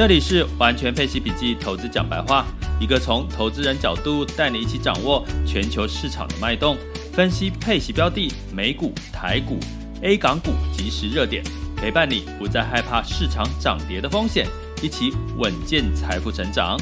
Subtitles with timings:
[0.00, 2.46] 这里是完全配息笔记投资讲白话，
[2.80, 6.74] 一个从投资人角度带你一起掌握全球市场的脉动，
[7.12, 9.58] 分析配息标的、美股、台股、
[10.00, 11.44] A 港股及时热点，
[11.76, 14.46] 陪伴你不再害怕市场涨跌的风险，
[14.82, 16.80] 一起稳健财富成长。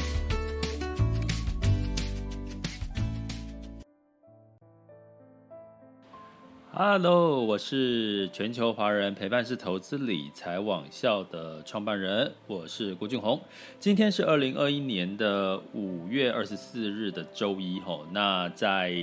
[6.81, 13.37] Hello，我是全球华人陪伴式投资理财网校的创办人，我是郭俊宏。
[13.77, 18.05] 今天是二零二一年的五月二十四日的周一吼。
[18.13, 18.93] 那在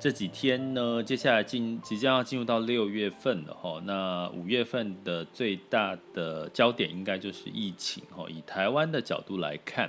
[0.00, 3.80] 这几天呢，接下来进即将要进入到六月份了吼。
[3.82, 8.28] 那五月份的最大的焦点应该就是疫情吼。
[8.28, 9.88] 以台湾的角度来看。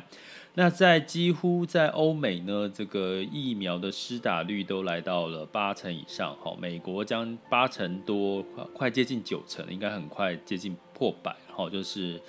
[0.58, 8.42] 那在几乎在欧美呢，这个疫苗的施打率都来到了八成以上，哈，美国将八成多，
[8.74, 12.22] 快接近九成，应该很快接近破百，哈，就是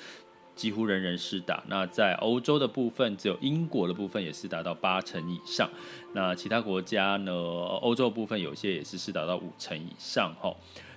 [0.56, 1.62] 几乎人人施打。
[1.68, 5.70] 那在欧洲的部分，只有英国的部分也是达到八成以上。
[6.12, 10.52] 那其他国家呢，欧洲部分有些也是施打到五成以上，哈。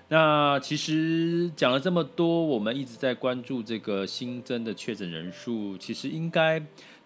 [0.07, 6.59] 那其实讲了这么多，我们一直在关注这个新增的确诊人数，其实应该。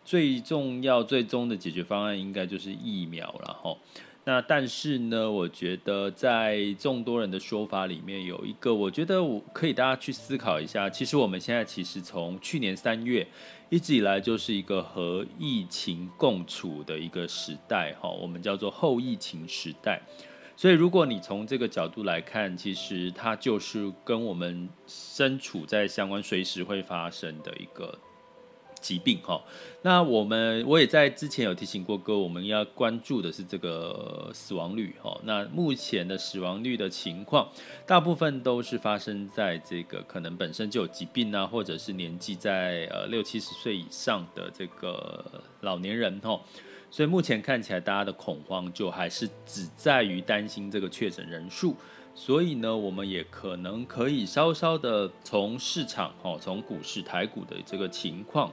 [0.05, 3.77] 最重要、最终的解决方案应该就是疫苗了哈。
[4.25, 10.89] 那但是呢，我觉得在众多人的说法里面，有一个我觉得我可以大家去思考一下。
[10.89, 13.27] 其实我们现在其实从去年三月
[13.69, 20.01] 一直以来就是一个和疫情共处的一个时代哈，我们叫做后疫情时代。
[20.55, 27.99] 所以如果你从这个角度来看，其实它就是跟我们身处在相关、随时会发生的一个。
[28.83, 29.41] 疾病哈，
[29.81, 35.17] 那我们我也在之前有提醒过各位，我们要关注的是这个死亡率哈。
[35.23, 37.47] 那目前的死亡率的情况，
[37.87, 46.37] 大部分都是发生在这个可能本身就有疾病啊，或者是年纪在呃六七十岁以上的这个老年人哈。
[46.91, 51.75] 所以目前看起来，大家的恐慌就还是只在于担心这个确诊人数。
[52.15, 58.51] 所以呢，我们也可能可以稍稍的从市场哈，从股市台股的这个情况。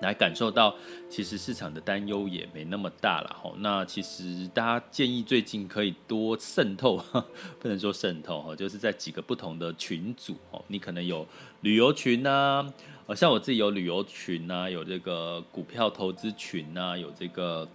[0.00, 0.74] 来感受到，
[1.08, 3.52] 其实市场的担忧也没那么大了哈。
[3.58, 6.96] 那其实大家建议最近可以多渗透，
[7.60, 10.64] 不能说渗透哈，就是在几个不同的群组哦。
[10.68, 11.26] 你可能有
[11.62, 12.66] 旅游群呐，
[13.14, 17.68] 像我自己有旅游群呐，有这个股票投资群呐，有这个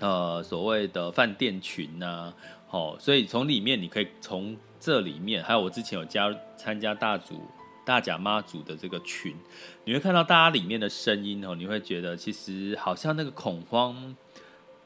[0.00, 2.32] 呃所谓的饭店群呐。
[2.66, 7.40] 好，所以从里面你可以从这里面，还有我之前有加参加大组。
[7.88, 9.34] 大甲妈祖的这个群，
[9.84, 14.14] 你会看到大家里面的声音哦，你会觉得其实好像那个恐慌，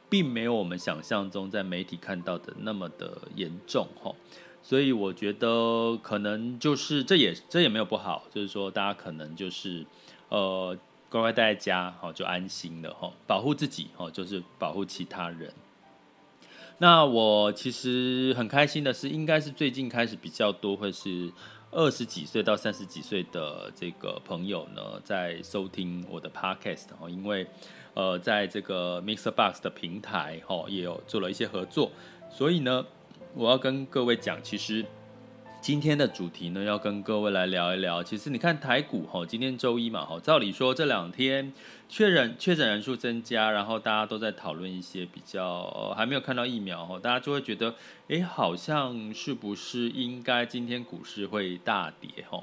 [0.09, 4.15] 并没有我们想象中在媒体看到的那么的严重哈。
[4.63, 9.85] 所以我觉得可能就是这也这也没有不好，就是说大家可能就是
[10.29, 10.79] 呃
[11.11, 15.53] 乖乖待在家哈，就安心了哈，保护自己哈，就是保护其他人。
[16.79, 21.33] 那我其实很开心的是，应该是最近开始比较多会是。
[21.73, 27.47] 二十几岁到三十几岁的这个朋友呢，在收听我的 podcast 哦，因为
[27.95, 31.91] 呃，在这个 Mixbox 的平台哦，也有做了一些合作，
[32.31, 32.87] 所以呢，
[33.35, 34.85] 我要跟各位讲，其实。
[35.63, 38.03] 今天的主题呢，要跟各位来聊一聊。
[38.03, 41.53] 其实你看台股哈，今天周一嘛哈，照理说这两天
[41.89, 47.77] 确诊确诊人数增加，然后大家都在讨论一些比较还没有看到疫苗哈，大家就会觉得，
[48.09, 52.43] 哎，好像是不是应该今天股市会大跌哈？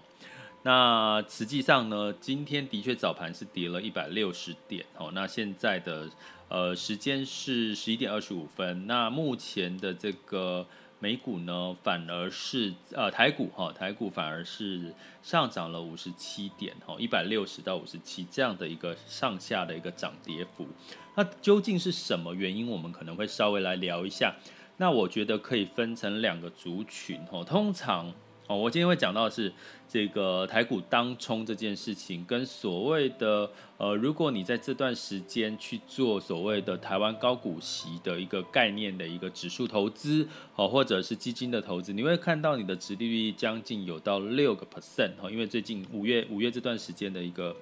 [0.63, 5.12] 那实际上呢，今天的确早盘是跌了一百六十点哦。
[5.13, 6.07] 那现在的
[6.48, 10.65] 呃时间是十一点二十五分，那目前的这个。
[11.00, 14.94] 美股呢，反而是呃台股哈，台股反而是
[15.24, 20.68] 上涨了五十七点哈，一百六十到五十七这样的一个上下的一个涨跌幅。
[21.16, 22.69] 那究竟是什么原因？
[22.69, 24.36] 我们可能会稍微来聊一下。
[24.78, 27.44] 那我觉得可以分成两个族群哈。
[27.44, 28.13] 通常
[28.50, 29.54] 哦，我今天会讲到的是
[29.88, 33.48] 这个台股当冲这件事情，跟所谓的
[33.78, 47.56] 呃，如果你在这段时间去做所谓的台湾高股息的一个概念的一个指数投资，哦，或者是基金的投资，你会看到你的殖利率将近有到六个 percent 哈，因为最近五月五月这段时间的一个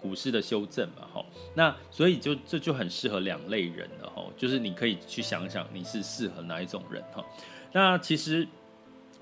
[0.00, 1.22] 股市的修正嘛，哈，
[1.54, 7.22] 那所以就这就很适合两类人了哈，就是你可以去想想你是适合哪一种人哈，
[7.74, 8.48] 那其实。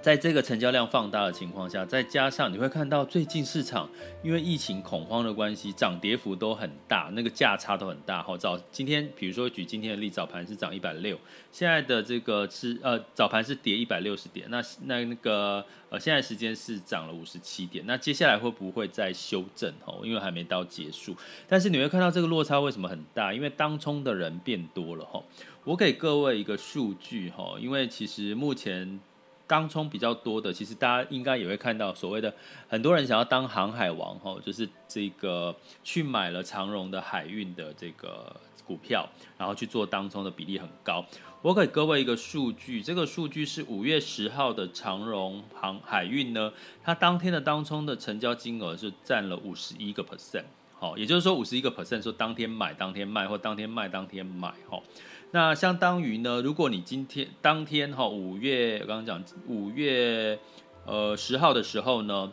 [0.00, 3.90] 在这个成交量放大的情况下，再加上你会看到最近市场
[4.22, 8.22] 因为疫情恐慌的关系，涨跌幅都很大，那个价差都很大。
[8.22, 11.18] 好，早今天比如说举今天的例，早盘是涨一百六，
[11.50, 19.70] 现在的这个是呃早盘是跌一百六十点，那那那个呃现在时间是涨了五十七点，那接下来会不会再修正？
[19.84, 21.16] 哦，因为还没到结束，
[21.48, 23.34] 但是你会看到这个落差为什么很大？
[23.34, 25.20] 因为当冲的人变多了哈。
[25.64, 29.00] 我给各位一个数据哈，因为其实目前。
[29.48, 32.32] 当冲比较多的，其实大家应该也会看到，所谓的
[32.68, 38.36] 很多人想要当航海王，吼，就是这个去买了长荣的海运的这个
[38.66, 39.08] 股票，
[39.38, 41.02] 然后去做当冲的比例很高。
[41.40, 46.52] 我给各位一个数据，这个数据是五月十号的长荣航海运呢，
[46.84, 50.44] 它当天的当冲的成交金额是占了五十一个 percent，
[50.78, 54.82] 好，也就是说五十一个 percent 说当天买当天卖，或当天卖当天买，吼。
[55.30, 60.38] 那相当于呢，如果你今天当天哈五月，我刚刚讲五月
[60.86, 62.32] 呃十号的时候呢，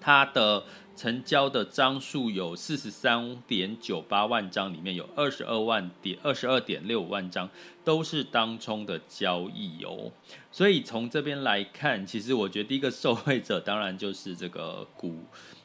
[0.00, 0.64] 它的
[0.96, 7.46] 成交的张数有四十三点九八万张，里面有二十二万点二十二点六万张
[7.84, 10.10] 都是当冲的交易哦。
[10.50, 15.18] 所以从这边来看，其实我觉得第一个受惠者当然就是这个股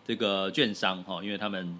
[0.05, 1.79] 这个券商哈，因为他们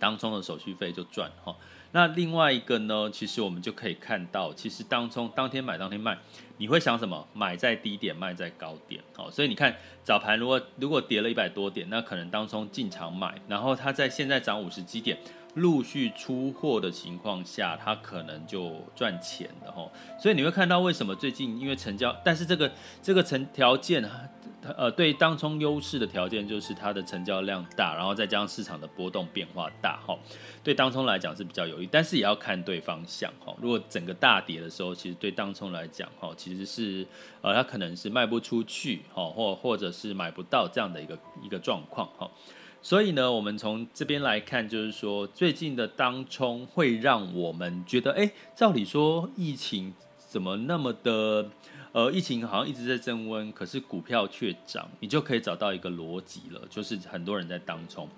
[0.00, 1.54] 当冲的手续费就赚哈。
[1.94, 6.18] 那另外一个呢，其实我们就可以看到，其实当冲当天买当天卖，
[6.56, 7.28] 你会想什么？
[7.34, 9.02] 买在低点，卖在高点。
[9.14, 15.18] 好，所以你看早盘如果如果跌了一百多点，那可能当冲进场买，然后它在现在涨五十几点，
[15.56, 19.86] 陆续出货的情况下，它可能就赚钱了哈。
[20.18, 22.72] 所以你会看到为什么最近因为成交，但是这个
[23.02, 24.02] 这个成条件。
[24.76, 30.16] 呃，对当冲优势的条件就是它的成交量大，然后再加上市场的波动变化大，哈，
[30.62, 33.52] 对当冲来讲是比较有利，但是也要看对方向，哈。
[33.60, 37.04] 如果整个大跌的时候，其实对当冲来讲，哈，其实是
[37.40, 42.30] 呃，它可能是卖不出去，哈，或或者是买不到这样的一个一个状况，哈。
[42.80, 51.48] 所以呢，我们从这边来看，就是说最近的当冲会让我们觉得，哎，照理说疫情怎么那么的。
[51.92, 58.08] 呃，疫情好像一直在升温，可是股票却涨，你就可以找到一个逻辑了，就是很多人在当冲。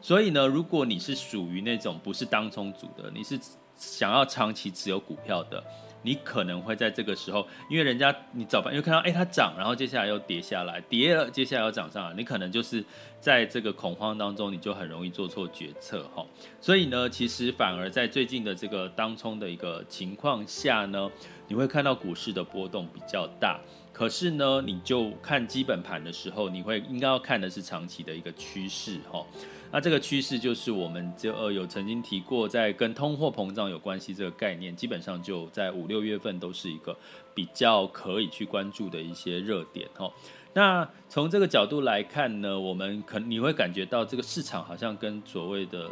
[0.00, 3.36] 所以呢，如果你是属于那种不是当冲组的，你是
[3.74, 5.60] 想要长期持有股票的，
[6.02, 12.84] 你可能会在这个时候，因为人家你早盘又看到，哎，它涨，然后接下来又跌下来，跌了，接下来又涨上来，你可能就是
[13.18, 16.24] 在这个恐慌当中，你就很容易做错决策哈。
[16.60, 21.10] 所以呢，其实反而在最近的这个当冲的一个情况下呢。
[21.48, 23.60] 你会看到股市的波动比较大，
[23.92, 29.24] 可是呢，你就看基本盘的时候，你会应该要看的是长期的一个趋势哈。
[29.70, 36.96] 那这个趋势就是我们就呃有曾经提过，在跟通货膨胀有关系这个概念，基本上就在五六月份都是一个
[37.34, 40.08] 比较可以去关注的一些热点哈。
[40.52, 45.90] 那从这个角度来看呢，我们可你会感觉到这个市场好像跟所谓的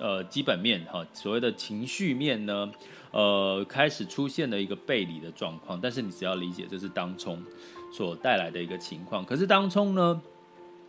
[0.00, 2.70] 呃基本面哈，所谓的情绪面呢。
[3.12, 7.42] 呃，开始出现了一个背离的状况，但是你只要理解这是当冲
[7.90, 9.24] 所带来的一个情况。
[9.24, 10.20] 可是当冲呢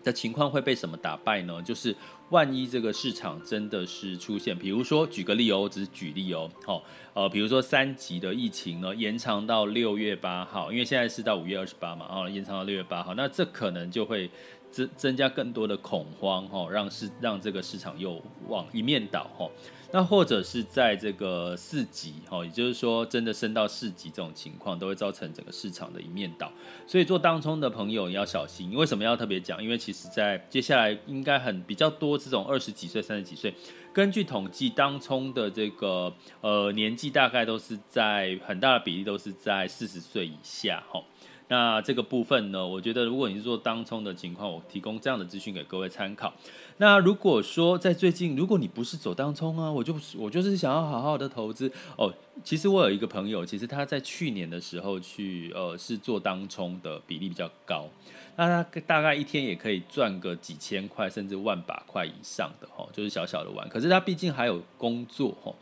[0.03, 1.61] 的情况会被什么打败呢？
[1.61, 1.95] 就是
[2.29, 6.83] 万一这个市场真的是出现，比如说举个例哦，只是举例哦，好，
[7.13, 14.29] 呃，比如说三级的疫情呢延长到六月八号，因为现在是到五月二十八嘛，哦，延长到六月八号，那这可能就会
[14.77, 19.49] 增增加更多的恐慌，哈，让市让这个市场又往一面倒，哈。
[19.93, 26.51] 那或者是在这个四级，哈，也就是说真的升到四级这种情况，都会造成整个市场的一面倒。
[26.85, 28.73] 所以做当冲的朋友要小心。
[28.75, 29.63] 为什么要特别讲？
[29.63, 33.53] 因为其实在接下来应该很比较多这种二十几岁、三十几岁，
[33.93, 41.01] 根据统计，当冲的这个呃年纪大概都是在很大的比例都是在四十岁以下，哈。
[41.49, 46.33] 那这个部分呢，我觉得如果你是做当冲的情况，我提供这样的资讯给各位参考。
[46.77, 52.13] 那如果说在最近，如果你不是走当冲啊，我就我就是想要好好的投资哦。
[52.43, 57.87] 其实我有一个朋友，其实他在去年的时候去呃是做当冲的比例比较高，
[58.35, 63.67] 那他大概一天也可以赚个几千块甚至万把块以上的哦，就是小小的玩。
[63.69, 65.55] 可是他毕竟还有工作哦。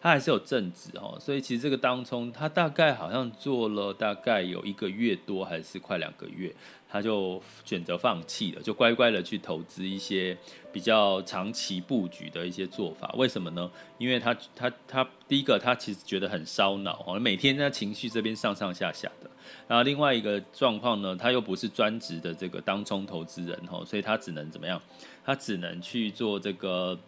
[0.00, 6.50] 他还是有正职哦，所以其实这个当冲他大概好像做了大概有一个月多，还是快两个月，
[6.88, 10.34] 他就选择放弃了，就乖乖的去投资一些
[10.72, 13.14] 比较长期布局的一些做法。
[13.18, 13.70] 为什么呢？
[13.98, 19.30] 因为他他他第一个他其实觉得很烧脑哦，每天在情绪这边上上下下的。
[19.68, 24.80] 然后另外一个状况呢，他又不是专职的这个当冲投资人哦，所以他只能怎么样？
[25.26, 26.98] 他只能去做这个，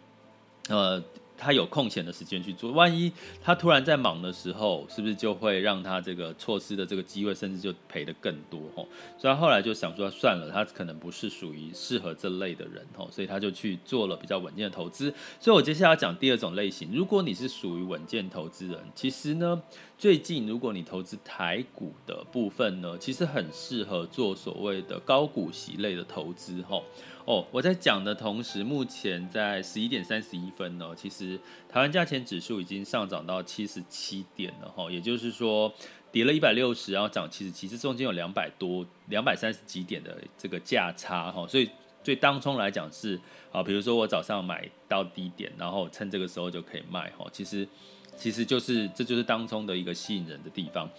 [0.69, 1.03] 呃。
[1.43, 8.87] 他有空闲的时间去做，万一他突然在忙的时候，是不是就会让他这个错失的这个机会，甚至就赔得更多吼？
[9.17, 15.13] 所以他后来就想说算了，他可能不是属于适合这类的人吼，所以他就去做了比较稳健的投资。
[15.39, 19.61] 所以我接下来要讲第二种类型，如果你是属于稳健投资人，其实呢，
[19.97, 26.83] 最近如果你投资台股的部分呢，其实很适合做所谓的高股息类的投资吼。
[27.25, 31.39] 哦，我在讲的同时，目前在十一点三十一分呢，其实
[31.69, 35.73] 台湾价钱指数已经上涨到七十七点了哈，也就是说
[36.11, 41.69] 跌了一百六十，然后涨七十七，这中间有两百多、两百三十几点的这个价差哈，所以
[42.03, 43.17] 对当冲来讲是
[43.53, 47.65] 啊，比如说我早上买到低点，然后趁这个时候就可以卖哈，其实
[48.17, 50.89] 其实就是这就是当冲的一个吸引人的地方。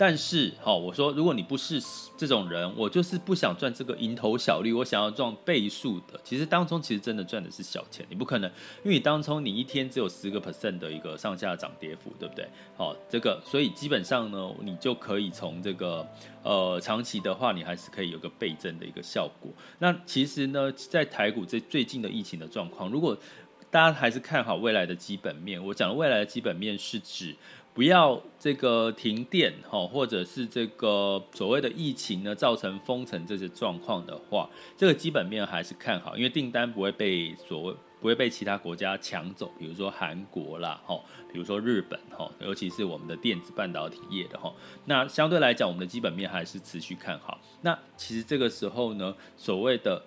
[0.00, 1.78] 但是，好，我说，如果你不是
[2.16, 6.18] 这种人，我就是不想赚这个蝇头小利，我想要赚倍数的。
[6.24, 8.50] 其实当中其实真的赚的是小钱，你不可能，
[8.82, 12.48] 因为你当中你一天只有十个 percent 的一个上下涨跌幅，对不对？
[12.78, 16.08] 好，这个，所以基本上呢，你就可以从这个
[16.42, 19.52] 呃长期的话，你还是可以有个倍增的一个效果。
[19.80, 23.14] 那其实呢，在台股这最近的疫情的状况，如果
[23.70, 27.36] 大家还是看好未来的基本面，我讲的未来的基本面是指。
[27.80, 34.46] 不要这个停电哈，或者是这个所谓的疫情呢，造成封城这些状况的话，
[34.76, 41.00] 这个基本面还是看好，因为订单不会被所谓不会被其他国家抢走，比如说韩国啦，哈，
[41.32, 44.52] 比如说日本哈，尤其是我们的电子半导体业的哈，
[44.84, 47.40] 那相对来讲，我们的基本面还是持续看好。
[47.62, 50.02] 那其实这个时候呢，所谓的。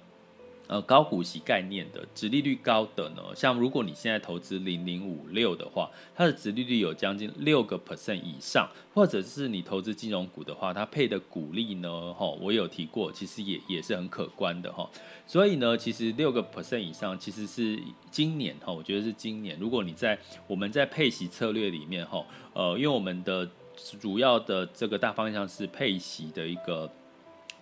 [0.73, 14.89] 呃，高股息概念的，殖利率高的呢，像如果你现在投资零零五六的话，它的殖利率有将近六个 percent 以上，或者是你投资金融股的话，它配的股利呢，哈，我有提过，其实也也是很可观的哈。
[15.27, 23.47] 所以呢，其实六个 percent 以上，其实是今年哈，我觉得是今年，如果你在我们在配息策略里面哈，呃，因为我们的
[24.01, 26.91] 主要的这个大方向是配息的一个。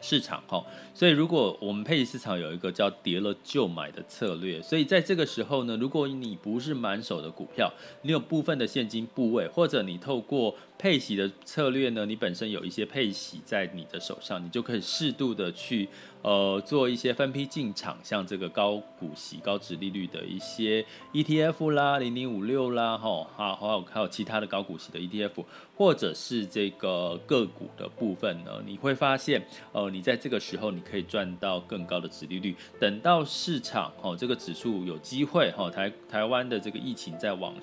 [0.01, 15.87] 市场哈，所以如果我们配置市场有一个叫跌了就买的策略，所以在这个时候呢，如果你不是满手的股票，你有部分的现金部位，或者你透过配息的策略呢，你本身有一些配息在你的手上，你就可以适度的去。
[16.23, 25.43] 呃，做一些分批进场，像这个高股息、高值利率的一些 ETF 啦，零零五六啦，哈，好还有还有其他的高股息的 ETF，
[25.75, 32.55] 或者是这个个股的部分呢，你会发现，呃，你在这个时候你可以赚到更高的值利率。
[32.79, 37.55] 等到市场哦，这个指数有机会哈，台台湾的这个疫情在往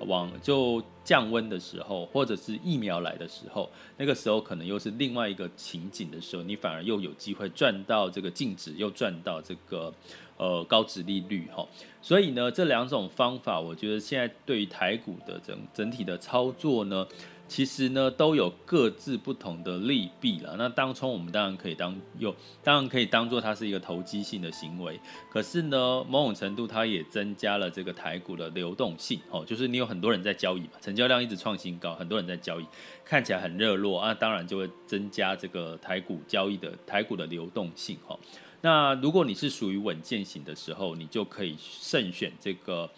[0.00, 9.92] 往就降温的时候，或者是疫苗来的时候，那个时候可能又是另外一个情景的时候，你反而又有机会赚到这个净值，又赚到这个
[10.36, 11.66] 呃高值利率哈。
[12.02, 17.06] 所以呢，这两种方法，我觉得现在对于台股的整整体的操作呢。
[17.46, 20.56] 其实呢，都有各自不同的利弊了。
[20.58, 24.98] 那当冲我们当然可以当有，当然可以当做它是一个投机性的行为。
[25.30, 32.64] 可是呢，某种程度它也增加了这个台股的流动性哦，就是你有很多人在交易嘛，成交量一直创新高，很多人在交易，
[33.04, 38.18] 看起来很热络啊，当然就会增加这个台股交易的台股的流动性哈。
[38.62, 42.90] 那如果你是属于稳健型的时候，你就可以慎选这个，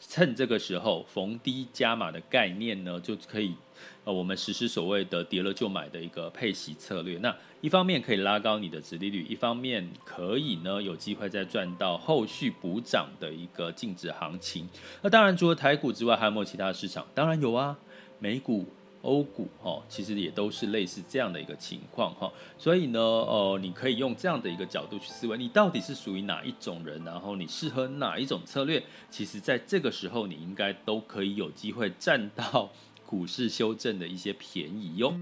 [0.00, 3.54] 趁这个时候逢低加码的概念呢，就可以。
[4.04, 14.68] 呃，我们实施所谓的跌了就买的一个配息策略，那一方面可以拉高你的殖利率，一方面可以呢有机会再赚到后续补涨的一个净值行情。
[15.02, 17.06] 那当然，除了台股之外，还有没有其他市场？
[17.14, 17.78] 当然有啊，
[18.18, 18.66] 美股、
[19.02, 22.28] 欧股，哦，其实也都是类似这样的一个情况，哈。
[22.58, 28.82] 所以呢，呃，你可以用这样的一个角度去思维，你到底是属于哪一种人，然后你适合哪一种策略？
[29.10, 32.68] 其实，在这个时候，你应该都可以有机会赚到。
[33.12, 35.12] 股市修正的一些便宜哟。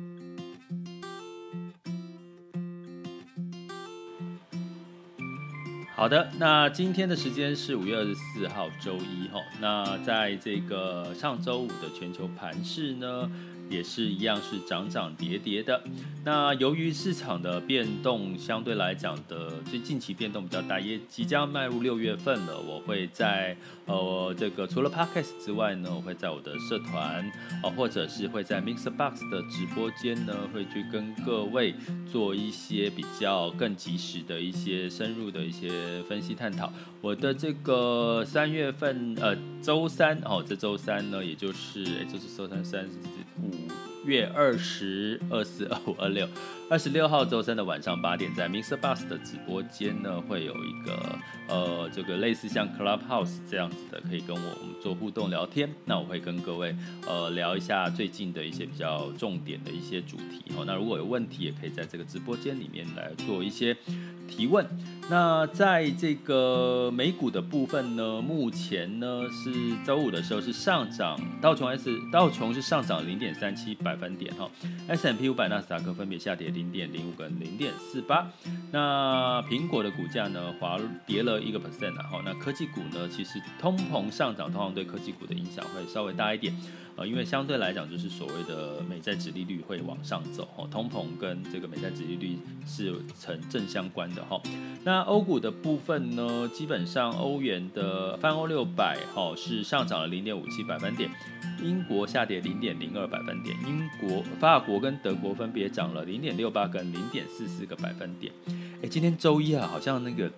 [5.96, 9.40] 好的，那今天的时间是五月二十四号周一哈。
[9.60, 13.28] 那在这个上周五的全球盘市呢，
[13.70, 15.82] 也是一样是涨涨跌跌的。
[16.24, 31.74] 那由于市场的变动相对来讲的最近期变动比较大，也即将迈入六月份了，我会在呃这个除了 Podcast 之外呢，我会在我的社团啊、呃，或者是会在 Mix Box 的直播间呢，会去跟各位
[32.10, 36.70] 做一些比较更及时的一些深入的一些分析探讨。
[37.00, 42.86] 我的这个三月份呃周三哦，这周三呢，也就是也就是周三三。
[44.04, 46.26] 月二十二四二五二六。
[46.70, 48.76] 二十六号周三的晚上八点，在 Mr.
[48.76, 55.68] Bus 的直播间呢，会有一个呃，这个类似像 Clubhouse 这样子的，可以跟我们做互动聊天。
[55.84, 56.72] 那我会跟各位
[57.08, 60.64] 呃聊一下最近的一些比较重点的一些主题哦。
[60.64, 63.76] 那如果有问题，也可以在这个直播间里面来做一些
[64.28, 64.64] 提问。
[65.08, 69.52] 那在这个美股的部分呢，目前呢是
[69.84, 74.48] 周五的时候是上涨，道琼 S 道琼是上涨零点三七百分点哈
[74.86, 78.30] ，S&P 五百纳斯达克分别下跌零点零五跟零点四八。
[78.70, 86.54] 那苹果的股价呢滑跌了一个 percent 然后那科技股呢其实通膨上涨，通常对科技股的影响会稍微大一点。
[86.96, 92.36] 呃，因为相对来讲，就是所谓的美债殖利率会往上走，哦，通膨跟这个美债殖利率
[92.66, 94.38] 是成正相关的，哈。
[94.84, 101.08] 那欧股的部分呢，基本上欧元的泛欧六百，哈，是上涨了零点五七百分点，
[101.62, 108.32] 英国下跌零点零二百分点，英国、法国跟德国分别涨了零点六八跟零点四四个百分点。
[108.82, 110.30] 哎，今天周一啊，好像那个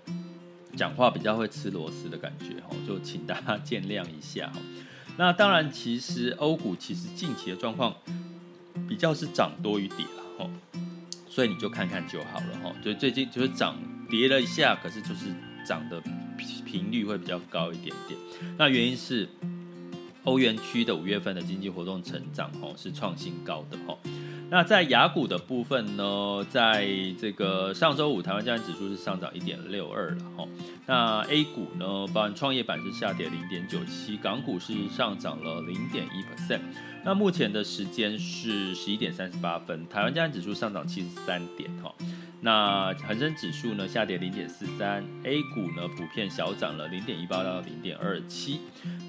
[0.77, 4.61] 讲话比较会吃螺丝的感觉，哈，就请大家见谅一下，哈。
[5.17, 7.95] 那当然，其实欧股其实近期的状况
[8.89, 10.51] 比较是涨多于跌了哈，
[11.29, 12.73] 所以你就看看就好了哈。
[12.83, 13.77] 就最近就是涨
[14.09, 15.27] 跌了一下，可是就是
[15.67, 16.03] 涨的
[16.65, 18.19] 频率会比较高一点点。
[18.57, 19.29] 那原因是
[20.25, 23.97] 欧元区的五月份的经济活动成长哦是创新高的哈。
[24.53, 26.87] 那在雅股的部分呢，在
[27.19, 30.47] 这个上周五，台湾加权指数是上涨一点六二了哈。
[30.87, 36.61] 那 A 股呢，包含创业板是下跌零点九七，港股是上涨了零点一 percent。
[37.03, 41.91] 那目前的时间是十一点三十八分，台湾加权指数上涨七十三点哈。
[42.45, 48.61] 那恒生指数呢下跌零点四三，A 股呢普遍小涨了零点一八到零点二七。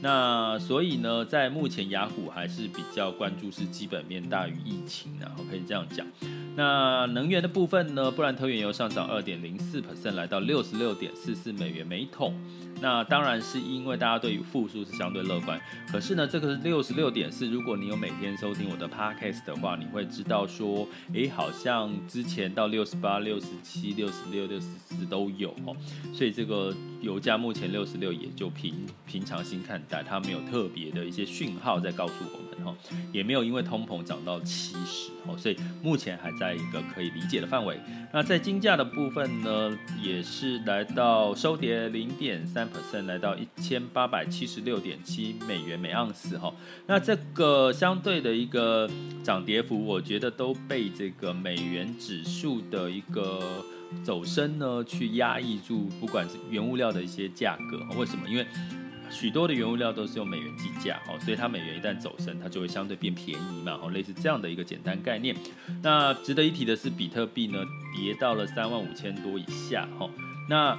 [0.01, 6.05] 那所以呢，在目前雅虎还是比较关注是基本面大于疫情的，可以这样讲。
[6.55, 12.35] 那能源的部分呢，布兰特原油上涨二点零四 percent，来到六十六点四四美元每桶。
[12.81, 17.47] 那当然是因为大家对于复苏是相对乐观，可是呢，这个是六十六点四。
[17.47, 25.75] 如果你有每天收听我的 podcast 的话，你会知道说，诶，好像之前到六十八、六十七、六十六、六十四都有哦。
[26.13, 28.73] 所以这个油价目前六十六也就平
[29.05, 32.75] 平常心看待，它没有特别的一些讯号在告诉我们哈，
[33.11, 37.79] 也没有因为通膨涨到七十哦，所以目前还在一个可以理解的范围。
[38.11, 43.03] 那在金价的部分呢，也是来到收跌零点三 percent，。
[43.03, 46.53] 来到一千八百七十六点七美元每盎司哈，
[46.87, 48.89] 那这个相对的一个
[49.21, 53.63] 涨跌幅，我觉得都被这个美元指数的一个
[54.03, 58.27] 走升呢，去压抑住，不管是原物料的一些价格，为什么？
[58.27, 58.45] 因为
[59.09, 65.35] 许多的原物料都是用美元计价，哦，所以它美元一旦走升，它就会相对变便宜嘛，哦，类似这样的一个简单概念。
[65.81, 67.63] 那值得一提的是，比特币呢
[67.95, 70.09] 跌到了三万五千多以下，哦，
[70.49, 70.77] 那。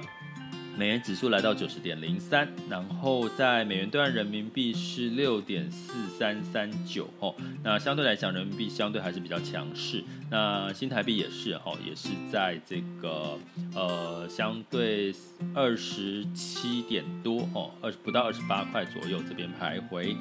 [0.77, 7.33] 美元指数来到九十点零三，然后在美元兑换人民币是六点四三三九哦，
[7.63, 10.03] 那相对来讲，人民币相对还是比较强势。
[10.29, 13.39] 那新台币也是哦，也是在这个
[13.73, 15.15] 呃相对
[15.53, 20.13] 二十七点多哦，二十不到二十八块左右这边徘徊。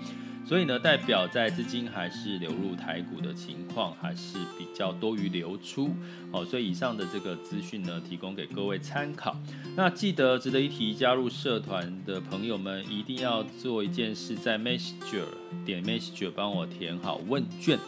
[0.46, 5.90] 所以呢，代表在资金还是流入台股的情况还是比较多于流出，
[6.30, 9.34] 好，所以以上的这个资讯呢，提供给各位参考。
[9.74, 15.24] 那记得值得一提，加入社团的朋友们一定要做一件事，在 Messenger
[15.64, 17.78] 点 Messenger 帮我填好问卷，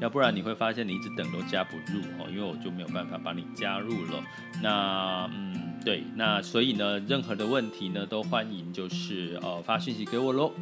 [0.00, 4.22] 要不然你会发现你一直等都加不入哦，因为我就没有办法帮你加入了。
[4.62, 10.52] 那嗯，对，那所以呢，任何的问题呢，都欢迎就是呃发讯息给我喽。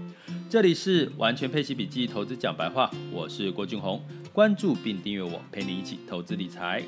[0.49, 4.01] 这里是完全配奇笔记投资讲白话，我是郭俊宏，
[4.33, 6.83] 关注并订阅我，陪你一起投资理财。